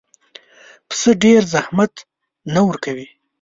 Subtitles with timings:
[0.87, 1.93] پسه ډېر زحمت
[2.53, 3.07] نه ورکوي.